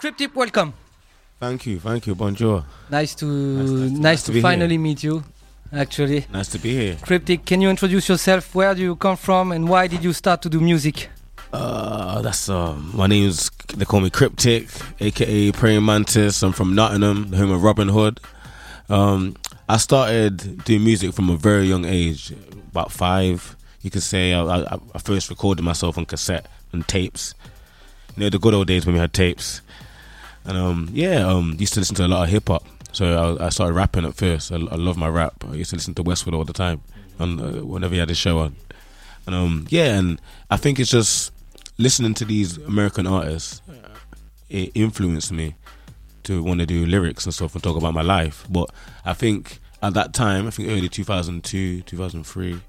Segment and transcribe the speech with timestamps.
[0.00, 0.72] Kriptik, welcome.
[1.40, 2.14] Thank you, thank you.
[2.14, 2.64] Bonjour.
[2.90, 5.24] Nice to Nice- nice to- nice, nice to, to finally meet you.
[5.72, 6.94] Actually, Nice to be here.
[7.02, 8.54] Kriptik, can you introduce yourself?
[8.54, 11.08] Where do you come from, and why did you start to do music?
[11.52, 12.90] Uh, that's um.
[12.94, 14.68] My name's they call me Kriptik,
[15.00, 16.42] aka Praying Mantis.
[16.42, 18.20] I'm from Nottingham, the home of Robin Hood.
[18.88, 19.36] Um,
[19.68, 22.32] I started doing music from a very young age,
[22.70, 23.56] about five.
[23.82, 27.34] You could say I, I, I first recorded myself on cassette and tapes.
[28.16, 29.60] You know the good old days when we had tapes.
[30.44, 32.64] And um, yeah, um, used to listen to a lot of hip hop.
[32.92, 34.52] So I, I started rapping at first.
[34.52, 35.42] I, I love my rap.
[35.50, 36.82] I used to listen to Westwood all the time,
[37.18, 38.56] and uh, whenever he had a show on.
[39.26, 41.32] And um, yeah, and I think it's just
[41.78, 43.62] listening to these American artists.
[43.68, 43.88] uh,
[44.50, 45.54] It influenced me
[46.24, 48.46] to want to do lyrics and stuff and talk about my life.
[48.50, 48.70] But
[49.04, 52.60] I think at that time, I think early 2002, 2003,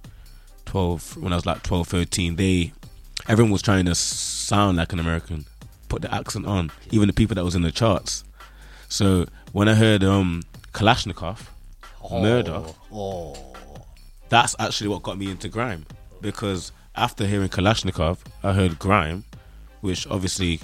[0.66, 2.73] 12, when I was like 12, 13, they
[3.28, 5.46] everyone was trying to sound like an American,
[5.90, 8.23] put the accent on, even the people that was in the charts.
[8.90, 11.48] So when I heard um Kalashnikov,
[12.12, 13.36] Murder, oh.
[14.30, 15.86] that's actually what got me into grime.
[16.22, 19.23] Because after hearing Kalashnikov, I heard grime,
[19.82, 20.60] which obviously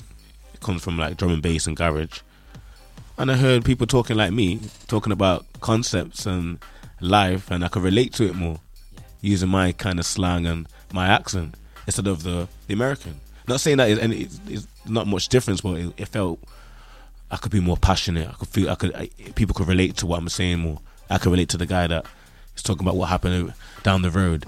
[0.60, 2.20] comes from like drum and bass and garage.
[3.18, 6.60] And I heard people talking like me, talking about concepts and
[7.00, 8.60] life, and I could relate to it more
[9.22, 13.20] using my kind of slang and my accent instead of the, the American.
[13.48, 16.40] Not saying that it's, and it's, it's not much difference, but it, it felt
[17.30, 18.30] I could be more passionate.
[18.30, 20.80] I could feel I could I, people could relate to what I'm saying more.
[21.10, 22.06] I could relate to the guy that
[22.56, 24.46] is talking about what happened down the road.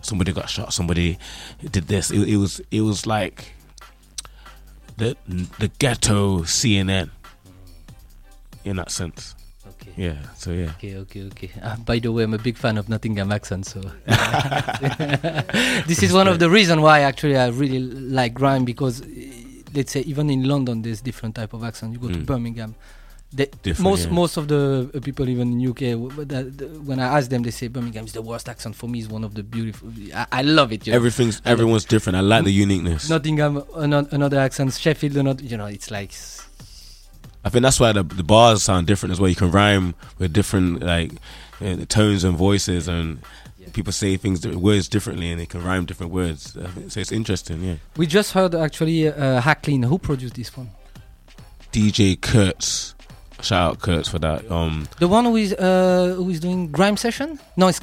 [0.00, 0.72] Somebody got shot.
[0.72, 1.18] Somebody
[1.70, 2.10] did this.
[2.10, 3.52] It, it was it was like
[4.96, 5.16] the
[5.58, 7.10] the ghetto CNN
[8.64, 9.34] in that sense.
[9.82, 9.92] Okay.
[9.96, 10.16] Yeah.
[10.36, 10.70] So yeah.
[10.78, 11.50] Okay, okay, okay.
[11.62, 13.80] Uh, by the way, I'm a big fan of Nottingham accent, so
[15.86, 19.06] this is one of the reasons why actually I really like grime because, uh,
[19.74, 21.92] let's say, even in London, there's different type of accent.
[21.92, 22.26] You go to Mm.
[22.26, 22.74] Birmingham,
[23.34, 24.12] the, Different, most yeah.
[24.12, 27.42] most of the uh, people even in UK, w- that- the- when I ask them,
[27.42, 28.76] they say Birmingham is the worst accent.
[28.76, 29.90] For me, is one of the beautiful.
[30.14, 30.86] I, I love it.
[30.86, 30.96] You know?
[30.96, 32.16] Everything's everyone's different.
[32.16, 33.08] I like the uniqueness.
[33.08, 34.74] Nottingham, another, another accent.
[34.74, 35.42] Sheffield, another.
[35.42, 36.12] You know, it's like
[37.44, 39.28] I think that's why the the bars sound different as well.
[39.28, 41.12] You can rhyme with different like
[41.60, 43.18] uh, tones and voices, and
[43.72, 46.52] people say things words differently, and they can rhyme different words.
[46.88, 47.62] So it's interesting.
[47.62, 47.74] Yeah.
[47.96, 49.84] we just heard actually uh, Hacklin.
[49.86, 50.70] Who produced this one?
[51.72, 52.94] DJ Kurtz,
[53.40, 54.50] shout out Kurtz for that.
[54.50, 57.40] Um, The one who is uh, who is doing grime session?
[57.56, 57.80] No, it's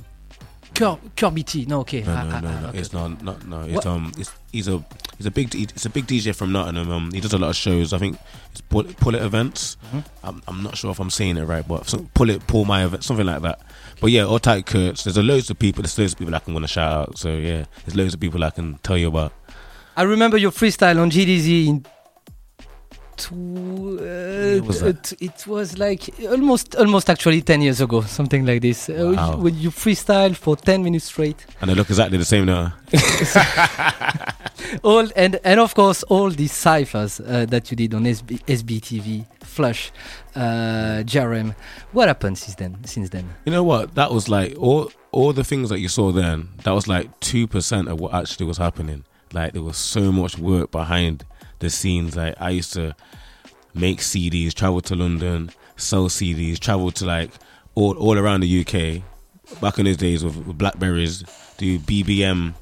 [0.80, 1.66] Cur- Kirby T.
[1.66, 2.02] No, okay.
[2.04, 2.78] no, no, ah, no, ah, no, okay.
[2.80, 3.62] it's not, not, no.
[3.64, 3.86] It's What?
[3.86, 4.84] um, it's he's a
[5.18, 6.90] he's a big it's a big DJ from Nottingham.
[6.90, 7.92] Um, he does a lot of shows.
[7.92, 8.18] I think
[8.52, 9.76] it's pull, pull it events.
[9.92, 10.06] Mhm.
[10.24, 12.86] I'm, I'm not sure if I'm saying it right, but some, pull it pull my
[12.86, 13.60] event something like that.
[14.00, 15.04] But yeah, all tight Kurtz.
[15.04, 15.84] There's a loads of people.
[15.84, 17.18] There's loads of people I can want to shout out.
[17.18, 19.34] So yeah, there's loads of people I can tell you about.
[19.98, 21.86] I remember your freestyle on JDZ in.
[23.19, 28.62] Tw- uh, was t- it was like almost, almost actually ten years ago, something like
[28.62, 28.90] this.
[28.90, 32.74] Uh, when you freestyle for ten minutes straight, And they look exactly the same now.
[34.84, 39.25] all and and of course all these ciphers uh, that you did on SB, SBTV,
[39.44, 39.91] Flush,
[40.36, 41.03] uh.
[41.91, 42.78] What happened since then?
[42.86, 43.96] Since then, You know what?
[43.96, 46.50] That was like all all the things that you saw then.
[46.63, 49.03] That was like two percent of what actually was happening.
[49.34, 51.25] Like there was so much work behind
[51.59, 52.16] the scenes.
[52.16, 52.96] Like I used to
[53.74, 57.31] make CDs, travel to London, sell CDs, travel to like
[57.75, 59.03] all all around the UK.
[59.62, 61.24] Back in those days with, with Blackberries,
[61.58, 62.53] do BBM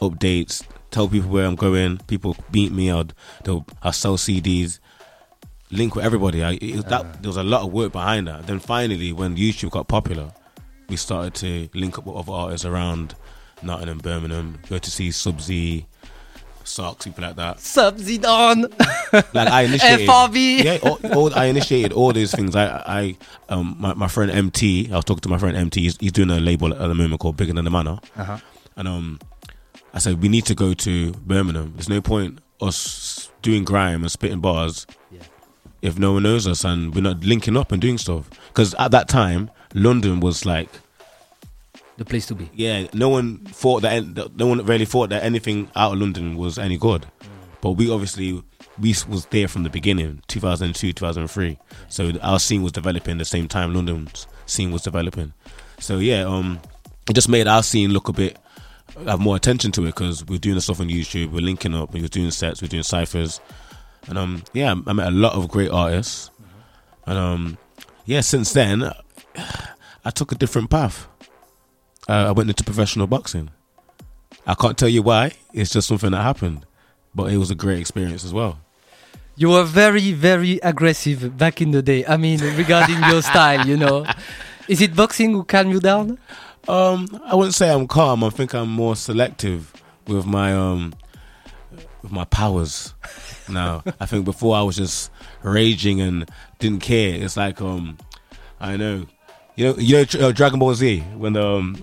[0.00, 1.98] updates, tell people where I'm going.
[2.06, 2.90] People beat me.
[2.90, 3.12] I'd
[3.44, 4.78] they'll I sell CDs.
[5.70, 6.44] Link with everybody.
[6.44, 8.46] I, it, that there was a lot of work behind that.
[8.46, 10.32] Then finally, when YouTube got popular,
[10.88, 13.16] we started to link up with other artists around
[13.62, 14.58] Nottingham, Birmingham.
[14.68, 15.86] Go to see Subsy,
[16.66, 17.60] Socks, people like that.
[17.60, 18.70] Sub Zidane,
[19.34, 20.64] Like I initiated, FRB.
[20.64, 22.54] yeah, all, all, I initiated all these things.
[22.56, 23.16] I, I,
[23.48, 24.90] um, my, my friend MT.
[24.92, 25.80] I was talking to my friend MT.
[25.82, 27.98] He's, he's doing a label at the moment called Bigger Than the Manor.
[28.16, 28.38] Uh-huh.
[28.76, 29.20] And um,
[29.94, 31.72] I said we need to go to Birmingham.
[31.74, 35.20] There's no point us doing grime and spitting bars Yeah.
[35.82, 38.28] if no one knows us and we're not linking up and doing stuff.
[38.48, 40.68] Because at that time, London was like,
[41.96, 42.50] the place to be.
[42.54, 46.58] yeah, no one thought that no one really thought that anything out of London was
[46.58, 47.06] any good.
[47.60, 48.42] But we obviously
[48.78, 51.58] we was there from the beginning, 2002, 2003.
[51.88, 55.32] So our scene was developing the same time London's scene was developing.
[55.78, 56.60] So yeah, um,
[57.08, 58.38] it just made our scene look a bit
[59.04, 61.92] have more attention to it because we're doing the stuff on YouTube, we're linking up,
[61.92, 63.40] we're doing sets, we're doing ciphers,
[64.08, 66.30] and um, yeah, I met a lot of great artists,
[67.06, 67.58] and um,
[68.04, 68.90] yeah, since then,
[70.04, 71.08] I took a different path.
[72.08, 73.50] Uh, I went into professional boxing.
[74.46, 75.32] I can't tell you why.
[75.52, 76.64] It's just something that happened.
[77.14, 78.58] but it was a great experience as well.
[79.36, 82.04] You were very, very aggressive back in the day.
[82.06, 84.06] I mean, regarding your style, you know.
[84.68, 86.18] Is it boxing who calm you down?
[86.68, 88.22] Um, I wouldn't say I'm calm.
[88.24, 89.72] I think I'm more selective
[90.06, 90.94] with my um
[92.02, 92.94] with my powers.
[93.48, 95.10] Now, I think before I was just
[95.42, 96.28] raging and
[96.58, 97.14] didn't care.
[97.22, 97.96] It's like um,
[98.60, 99.06] I know,
[99.56, 101.74] you know, you know, uh, Dragon Ball Z when the um,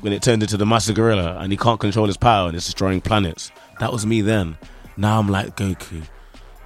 [0.00, 2.66] when it turned into the Master Gorilla and he can't control his power and it's
[2.66, 3.50] destroying planets.
[3.80, 4.58] That was me then.
[4.96, 6.02] Now I'm like Goku,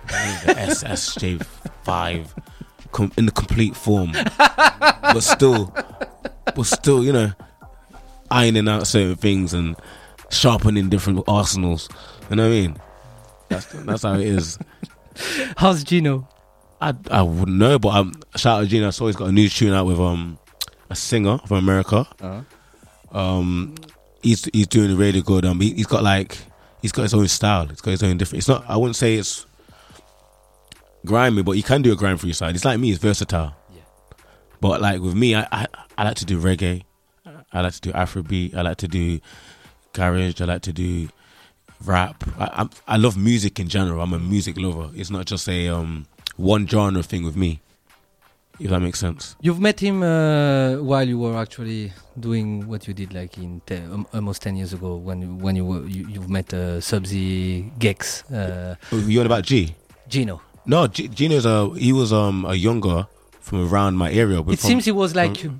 [0.06, 1.44] the SSJ
[1.84, 2.34] five,
[2.92, 5.72] com- in the complete form, but still,
[6.56, 7.32] but still, you know,
[8.30, 9.76] ironing out certain things and
[10.30, 11.90] sharpening different arsenals.
[12.30, 12.76] You know what I mean?
[13.50, 14.58] That's that's how it is.
[15.58, 16.26] How's Gino?
[16.82, 18.72] I I wouldn't know, but um, shout out.
[18.72, 20.38] I saw he's got a new tune out with um
[20.90, 22.06] a singer from America.
[22.20, 23.18] Uh-huh.
[23.18, 23.76] Um,
[24.20, 25.44] he's he's doing really good.
[25.44, 26.38] Um, he, he's got like
[26.80, 27.68] he's got his own style.
[27.68, 28.40] He's got his own different.
[28.40, 28.64] It's not.
[28.68, 29.46] I wouldn't say it's
[31.06, 32.52] grimy, but you can do a grime freestyle.
[32.52, 32.90] It's like me.
[32.90, 33.54] It's versatile.
[33.72, 33.82] Yeah.
[34.60, 36.82] But like with me, I, I I like to do reggae.
[37.52, 38.56] I like to do Afrobeat.
[38.56, 39.20] I like to do
[39.92, 40.40] garage.
[40.40, 41.10] I like to do
[41.84, 42.24] rap.
[42.38, 44.00] I I'm, I love music in general.
[44.00, 44.90] I'm a music lover.
[44.96, 46.06] It's not just a um
[46.42, 47.60] one genre thing with me.
[48.60, 49.34] If that makes sense.
[49.40, 53.76] You've met him uh, while you were actually doing what you did, like in te-
[53.94, 57.70] um, almost ten years ago, when you- when you were you, you've met uh, Subsy
[57.78, 59.74] Gex uh, You on about G?
[60.08, 60.40] Gino.
[60.66, 63.06] No, G- Gino's a he was um a younger
[63.40, 64.38] from around my area.
[64.40, 65.50] It from- seems he was like a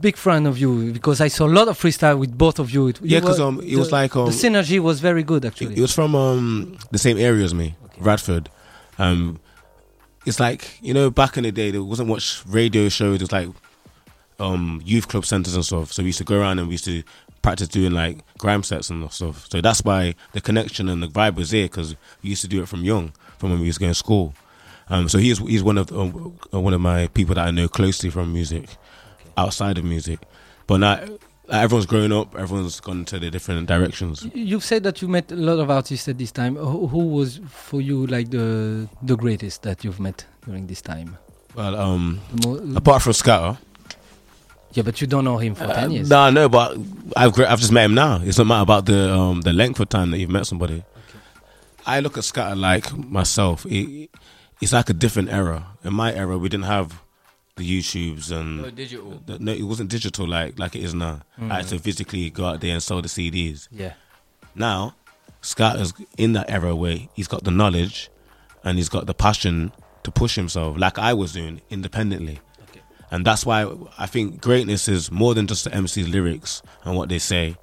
[0.00, 2.88] big fan of you because I saw a lot of freestyle with both of you.
[2.88, 5.76] It, yeah, because um it was like um the synergy was very good It, actually.
[5.78, 8.00] it was from um the same area as me, Okay.
[8.08, 8.48] Radford.
[8.98, 9.40] Um,
[10.24, 13.16] it's like you know back in the day there wasn't much radio shows.
[13.16, 13.48] It was like
[14.38, 15.92] um youth club centers and stuff.
[15.92, 17.02] So we used to go around and we used to
[17.42, 19.46] practice doing like grime sets and stuff.
[19.50, 22.62] So that's why the connection and the vibe was there because we used to do
[22.62, 24.34] it from young, from when we was going to school.
[24.88, 27.68] Um, so he's he's one of um, uh, one of my people that I know
[27.68, 28.68] closely from music,
[29.36, 30.20] outside of music.
[30.66, 31.00] But now
[31.50, 32.34] everyone's grown up.
[32.36, 34.26] Everyone's gone to the different directions.
[34.34, 36.56] You've said that you met a lot of artists at this time.
[36.56, 41.16] Who, who was for you like the the greatest that you've met during this time?
[41.54, 42.20] Well, um,
[42.76, 43.58] apart from Skatta.
[44.72, 46.08] yeah, but you don't know him for ten years.
[46.08, 46.78] No, no, but
[47.16, 48.20] I've gr- I've just met him now.
[48.22, 50.82] It's not matter about the um the length of time that you've met somebody.
[51.84, 53.66] I look at Skatta like myself.
[53.66, 54.08] It,
[54.60, 55.66] it's like a different era.
[55.84, 57.01] In my era, we didn't have
[57.62, 59.22] YouTubes and digital.
[59.26, 61.20] the, no, it wasn't digital like like it is now.
[61.38, 61.50] Mm.
[61.50, 63.68] I had to physically go out there and sell the CDs.
[63.70, 63.94] Yeah.
[64.54, 64.94] Now,
[65.42, 68.10] Skatta is in that era where he's got the knowledge
[68.64, 69.72] and he's got the passion
[70.04, 72.40] to push himself, like I was doing independently.
[72.70, 72.80] Okay.
[73.10, 77.08] And that's why I think greatness is more than just the MC's lyrics and what
[77.08, 77.56] they say.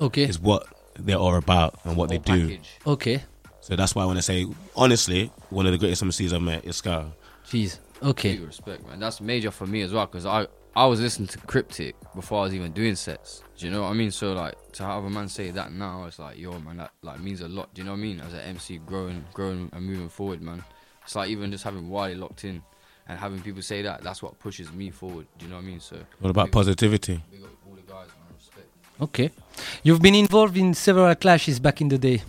[0.00, 0.24] Okay.
[0.24, 0.66] It's what
[0.98, 2.48] they're all about and what they do.
[2.48, 2.70] Package.
[2.86, 3.22] Okay.
[3.60, 6.64] So that's why I want to say, honestly, one of the greatest MCs I've met
[6.64, 7.12] is Scar.
[7.46, 7.78] Jeez.
[8.02, 8.32] Okay.
[8.36, 8.98] Big respect, man.
[9.00, 12.44] That's major for me as well because I I was listening to Kriptik before I
[12.44, 13.42] was even doing sets.
[13.58, 14.10] Do you know what I mean?
[14.10, 17.20] So like to have a man say that now, it's like yo, man, that like
[17.20, 17.72] means a lot.
[17.74, 18.20] Do you know what I mean?
[18.20, 20.62] As an MC, growing, growing and moving forward, man.
[21.02, 22.62] It's like even just having Wiley locked in
[23.08, 24.02] and having people say that.
[24.02, 25.26] That's what pushes me forward.
[25.38, 25.80] Do you know what I mean?
[25.80, 27.20] So What about positivity?
[27.30, 28.34] big up all the guys, man.
[28.36, 28.68] Respect.
[29.00, 29.30] Okay.
[29.82, 32.22] You've been involved in several clashes back in the day.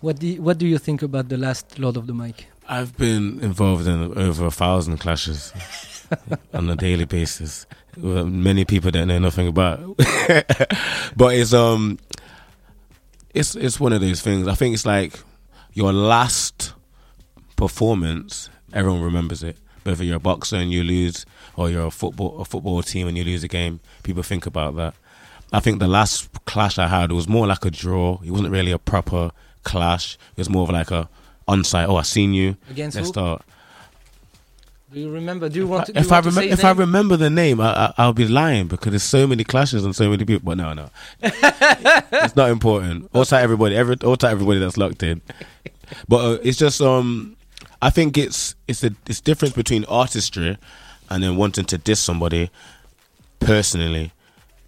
[0.00, 2.48] What do you, what do you think about the last Lord of the Mic?
[2.68, 5.52] I've been involved in over a thousand clashes
[6.54, 7.66] on a daily basis.
[7.96, 9.96] with Many people that know nothing about,
[11.16, 11.98] but it's um,
[13.34, 14.48] it's it's one of those things.
[14.48, 15.18] I think it's like
[15.72, 16.72] your last
[17.56, 18.48] performance.
[18.72, 19.58] Everyone remembers it.
[19.82, 23.18] Whether you're a boxer and you lose, or you're a football a football team and
[23.18, 24.94] you lose a game, people think about that.
[25.52, 28.18] I think the last clash I had was more like a draw.
[28.24, 29.30] It wasn't really a proper
[29.62, 30.14] clash.
[30.36, 31.08] It was more of like a
[31.48, 31.88] on-site.
[31.88, 32.56] Oh, I seen you.
[32.70, 33.12] Against Let's who?
[33.12, 33.42] start.
[34.92, 35.48] Do you remember?
[35.48, 35.92] Do you want to?
[35.92, 37.94] do if you I want to say remember, if I remember the name, I, I,
[37.98, 40.44] I'll be lying because there's so many clashes and so many people.
[40.44, 40.88] But no, no,
[41.20, 43.10] it's not important.
[43.12, 45.20] Also, everybody, every, also everybody that's locked in.
[46.06, 47.36] But uh, it's just, um,
[47.82, 50.56] I think it's it's a it's difference between artistry
[51.10, 52.50] and then wanting to diss somebody
[53.40, 54.12] personally.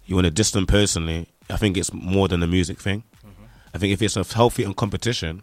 [0.07, 1.27] You want to diss them personally.
[1.49, 3.03] I think it's more than a music thing.
[3.73, 5.41] I think if it's a healthy and competition,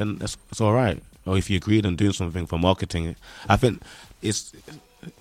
[0.00, 1.00] then that's it's all right.
[1.26, 3.14] Or if you agreed on doing something for marketing,
[3.48, 3.82] I think
[4.22, 4.52] it's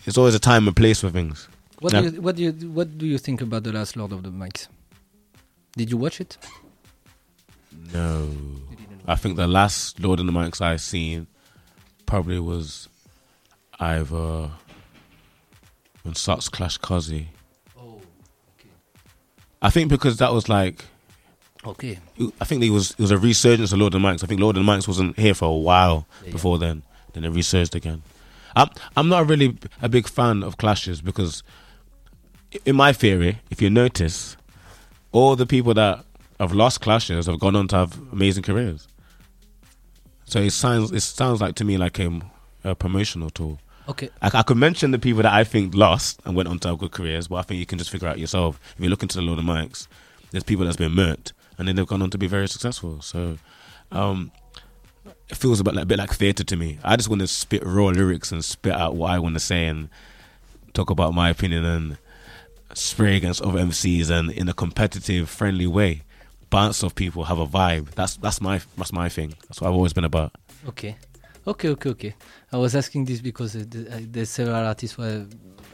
[0.05, 1.47] it's always a time and place for things.
[1.79, 2.01] What Yeah.
[2.01, 4.29] do you what do you what do you think about the last Lord of the
[4.29, 4.67] Mics?
[5.77, 6.37] Did you watch it?
[7.93, 8.29] No,
[9.07, 11.27] I think the last Lord of the Mics I seen
[12.05, 12.87] probably was
[13.79, 14.51] either
[16.03, 17.27] when Sox Clash Cozzy.
[17.77, 18.01] Oh,
[18.57, 18.69] okay.
[19.61, 20.85] I think because that was like
[21.69, 21.99] Okay.
[22.41, 24.23] I think it was it was a resurgence of Lord of the Mics.
[24.23, 26.83] I think Lord of the Mics wasn't here for a while Yeah, before then.
[27.13, 28.01] Then it resurged again.
[28.55, 31.43] I'm I'm not really a big fan of clashes because,
[32.65, 34.35] in my theory, if you notice,
[35.11, 36.03] all the people that
[36.39, 38.87] have lost clashes have gone on to have amazing careers.
[40.25, 42.19] So it sounds it sounds like to me like a,
[42.63, 43.59] a promotional tool.
[43.87, 44.09] Okay.
[44.21, 46.79] I, I could mention the people that I think lost and went on to have
[46.79, 48.59] good careers, but I think you can just figure out yourself.
[48.75, 49.87] If you look into the Lord of Mics,
[50.31, 53.01] there's people that's been murked and then they've gone on to be very successful.
[53.01, 53.37] So
[53.91, 54.31] um,
[55.27, 56.79] it feels a bit like, a bit like theatre to me.
[56.83, 59.67] I just want to spit raw lyrics and spit out what I want to say
[59.67, 59.89] and
[60.73, 61.97] talk about my opinion and
[62.73, 66.03] spray against other MCs and in a competitive, friendly way.
[66.49, 67.91] Bounce off people, have a vibe.
[67.91, 69.35] That's that's my that's my thing.
[69.47, 70.31] That's what I've always been about.
[70.67, 70.95] Okay.
[71.45, 72.15] Okay, okay, okay.
[72.51, 75.25] I was asking this because uh, uh, there's several artists where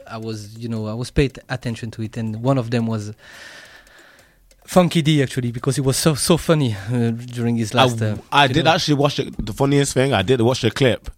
[0.06, 3.14] I was, you know, I was paid attention to it, and one of them was
[4.66, 8.02] Funky D actually because it was so so funny uh, during his last.
[8.02, 9.34] I, uh, I did know, actually watch it.
[9.44, 11.10] The funniest thing, I did watch the clip.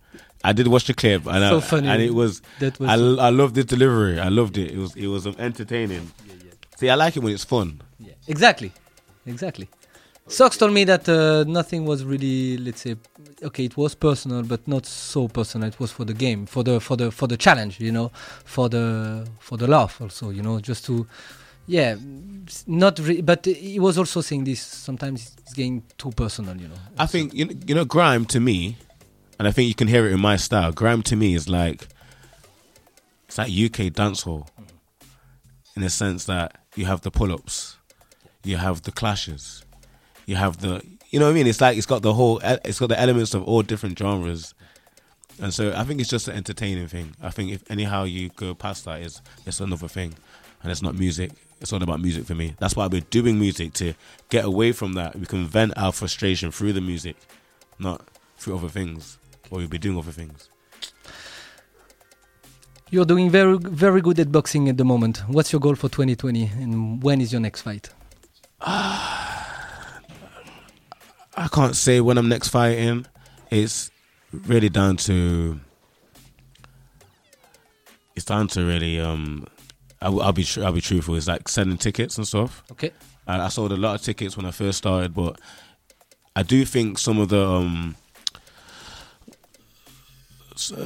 [0.45, 1.89] I did watch the clip, and So I, funny.
[1.89, 2.43] and it was.
[2.61, 2.95] That was I,
[3.27, 4.21] I loved the delivery.
[4.21, 4.71] I loved it.
[4.71, 6.11] It was it was entertaining.
[6.77, 7.81] See, I like it when it's fun.
[7.99, 8.71] Yeah, exactly,
[9.27, 9.69] exactly.
[10.29, 12.97] Socks told me that uh, nothing was really, let's say,
[13.43, 15.67] okay, it was personal, but not so personal.
[15.69, 18.13] It was for the game, for the for the for the challenge, you know,
[18.45, 21.07] for the for the laugh also, you know, just to,
[21.69, 21.97] yeah,
[22.67, 22.99] not.
[22.99, 24.61] Re- but he was also saying this.
[24.61, 26.75] Sometimes it's getting too personal, you know.
[26.99, 28.79] I think you know, you know grime to me,
[29.39, 30.73] and I think you can hear it in my style.
[30.73, 31.87] Grime to me is like
[33.27, 34.49] it's like UK dancehall,
[35.77, 37.77] in the sense that you have the pull-ups,
[38.43, 39.63] you have the clashes,
[40.27, 41.47] you have the you know what I mean.
[41.47, 44.55] It's like it's got the whole it's got the elements of all different genres,
[45.39, 47.15] and so I think it's just an entertaining thing.
[47.23, 50.15] I think if anyhow you go past that, is it's another thing,
[50.63, 51.33] and it's not music.
[51.61, 52.55] It's all about music for me.
[52.59, 53.95] That's why we're doing music to
[54.29, 55.17] get away from that.
[55.17, 57.17] We can vent our frustration through the music,
[57.79, 59.19] not through other things,
[59.51, 60.49] or we'll be doing other things.
[62.91, 65.19] You're doing very very good at boxing at the moment.
[65.27, 67.91] What's your goal for 2020, and when is your next fight?
[68.61, 69.45] I
[71.53, 73.07] can't say when I'm next fighting.
[73.51, 73.91] It's
[74.33, 75.61] really down to.
[78.17, 79.01] It's down to really.
[79.01, 79.47] Um,
[80.01, 81.15] I, will- I'll be I'll be truthful.
[81.17, 82.63] It's like selling tickets and stuff.
[82.73, 82.91] Okay.
[83.27, 85.41] I, I sold a lot of tickets when I first started, but
[86.37, 87.97] I do think some of the um,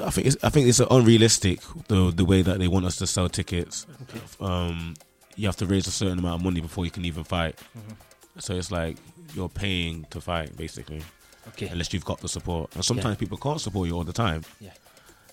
[0.05, 3.07] I think it's, I think it's unrealistic the the way that they want us to
[3.07, 3.87] sell tickets.
[4.03, 4.21] Okay.
[4.41, 4.95] Um,
[5.37, 7.57] you have to raise a certain amount of money before you can even fight.
[7.77, 7.97] Mhm.
[8.39, 8.97] So it's like
[9.35, 11.03] you're paying to fight basically,
[11.49, 11.69] Okay.
[11.69, 12.75] unless you've got the support.
[12.75, 14.43] And sometimes people can't support you all the time.
[14.61, 14.73] Yeah.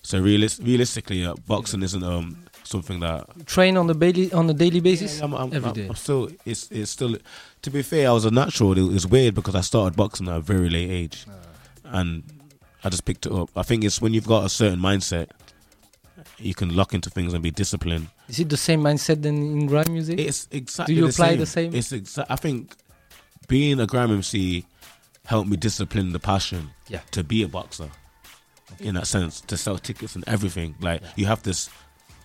[0.02, 2.38] So realis- realistically, uh, boxing isn't um
[2.70, 5.18] something that Train on the daily on a daily basis.
[5.18, 5.86] yeah, I'm, I'm, every I'm- day.
[5.88, 6.30] I'm still.
[6.44, 7.16] It's it's still.
[7.62, 8.76] To be fair, I was a natural.
[8.78, 11.98] It was weird because I started boxing at a very late age, Ah.
[11.98, 12.22] and
[12.84, 13.50] I just picked it up.
[13.56, 15.28] I think it's when you've got a certain mindset,
[16.38, 18.08] you can lock into things and be disciplined.
[18.28, 20.18] Is it the same mindset than in grime music?
[20.18, 20.94] It's exactly.
[20.94, 21.38] Do you the apply same.
[21.40, 21.74] the same?
[21.74, 22.76] It's exa- I think
[23.48, 24.64] being a grime MC
[25.26, 26.70] helped me discipline the passion.
[26.88, 27.00] Yeah.
[27.12, 27.90] To be a boxer,
[28.78, 30.76] in that sense, to sell tickets and everything.
[30.80, 31.08] Like Yeah.
[31.16, 31.68] you have to s-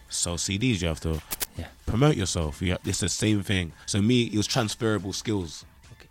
[0.09, 0.81] sell CDs.
[0.81, 1.21] You have to
[1.57, 1.67] Yeah.
[1.85, 2.61] promote yourself.
[2.61, 3.71] You have, it's the same thing.
[3.85, 5.65] So me, it was transferable skills.
[5.93, 6.09] Okay.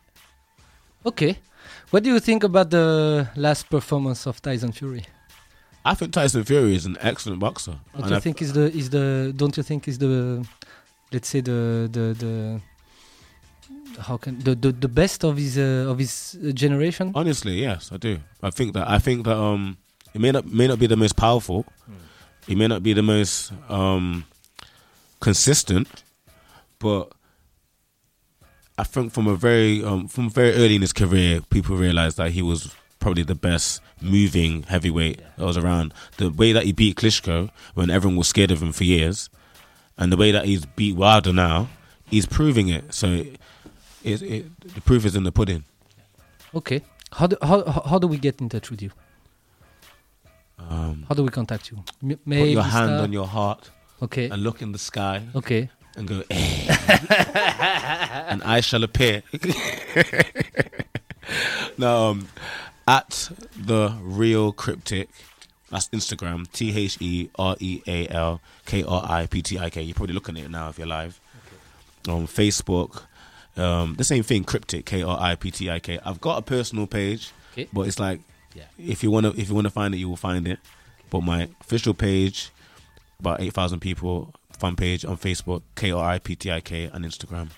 [1.07, 1.39] Okay.
[1.91, 5.05] What do you think about the last performance of Tyson Fury?
[5.85, 7.73] I think Tyson Fury is an excellent boxer.
[7.93, 10.45] Don't And you I- think is the is the don't you think is the
[11.13, 12.61] let's say the the the
[14.01, 17.13] how can the the, the best of his uh, of his generation?
[17.15, 18.19] honestly, yes, I do.
[18.43, 19.77] I think that I think that um,
[20.15, 21.65] it may not may not be the most powerful.
[22.47, 24.25] It may not be the most um,
[25.21, 26.03] consistent,
[26.79, 27.11] but
[28.77, 32.33] I think from a very um, from very early in his career, people realized that
[32.33, 35.95] he was probably the best moving heavyweight that was around.
[36.19, 39.31] The way that he beat Klitschko when everyone was scared of him for years,
[39.97, 41.69] and the way that he's beat Wilder now,
[42.11, 42.93] he's proving it.
[42.93, 43.25] So,
[44.03, 45.65] it, it, the proof is in the pudding.
[46.55, 46.83] Okay.
[47.13, 48.91] How do how- how do we get in touch with you?
[50.59, 51.83] Um, How do we contact you?
[52.03, 53.71] M- put your hand on your heart
[54.03, 54.29] Okay.
[54.31, 55.71] and look in the sky Okay.
[55.97, 56.67] and go, eh.
[58.29, 59.23] and I shall appear.
[61.79, 62.29] no, um,
[62.87, 65.09] at the real kriptik.
[65.71, 66.51] That's Instagram.
[66.53, 69.83] T H E R E A L K R I P T I K.
[69.83, 71.21] You're probably looking at it now if you're live.
[72.07, 73.03] On Facebook,
[73.57, 74.45] um, the same thing.
[74.45, 74.85] Kriptik.
[74.85, 75.99] K R I P T I K.
[76.05, 77.67] I've got a personal page, Okay.
[77.73, 78.21] but it's like
[78.55, 78.65] Yeah.
[78.79, 80.59] if you wanna if you wanna find it, you will find it.
[81.11, 82.51] But my official page,
[83.21, 86.85] about eight thousand people, fan page on Facebook, K R I P T I K,
[86.93, 87.51] and Instagram.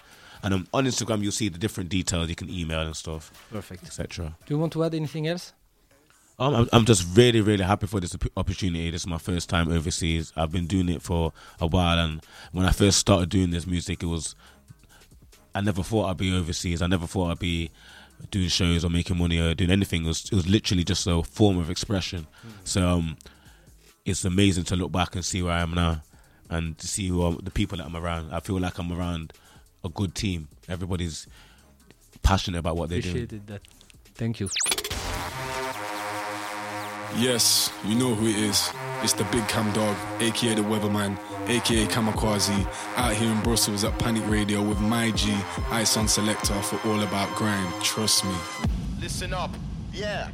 [0.42, 2.28] And um, on Instagram, you'll see the different details.
[2.28, 3.84] You can email and stuff, Perfect.
[3.84, 4.36] etc.
[4.46, 5.52] Do you want to add anything else?
[6.38, 8.90] Um, I'm, I'm just really, really happy for this opportunity.
[8.90, 10.32] This is my first time overseas.
[10.36, 12.20] I've been doing it for a while, and
[12.52, 14.34] when I first started doing this music, it was
[15.54, 16.82] I never thought I'd be overseas.
[16.82, 17.70] I never thought I'd be
[18.30, 20.04] doing shows or making money or doing anything.
[20.04, 22.26] It was, it was literally just a form of expression.
[22.64, 23.16] So um,
[24.04, 26.02] it's amazing to look back and see where I am now,
[26.48, 28.32] and to see who are, the people that I'm around.
[28.32, 29.32] I feel like I'm around
[29.84, 30.48] a good team.
[30.68, 31.26] Everybody's
[32.22, 33.42] passionate about what they're doing.
[33.46, 33.62] That.
[34.14, 34.48] Thank you.
[37.14, 38.70] Yes, you know who it is.
[39.02, 43.98] It's the big cam dog, aka the weatherman, aka Kamikaze, out here in Brussels at
[43.98, 45.34] Panic Radio with my G,
[45.70, 47.72] I-SON Selector for All About Grime.
[47.82, 48.34] Trust me.
[49.00, 49.50] Listen up.
[49.92, 50.30] Yeah.